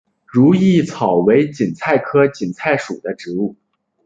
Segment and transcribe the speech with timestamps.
[0.25, 3.55] 如意草为堇菜科堇菜属的植物。